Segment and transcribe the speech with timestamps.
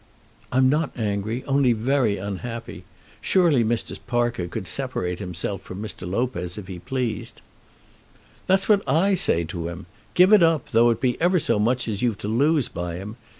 [0.51, 2.85] "I'm not angry; only very unhappy.
[3.21, 3.95] Surely Mr.
[4.07, 6.09] Parker could separate himself from Mr.
[6.09, 7.43] Lopez if he pleased?"
[8.47, 9.85] "That's what I say to him.
[10.15, 13.15] Give it up, though it be ever so much as you've to lose by him.